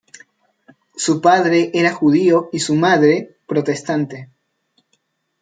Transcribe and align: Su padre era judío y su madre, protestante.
Su 0.95 1.21
padre 1.21 1.69
era 1.75 1.93
judío 1.93 2.49
y 2.51 2.57
su 2.57 2.73
madre, 2.73 3.37
protestante. 3.45 4.31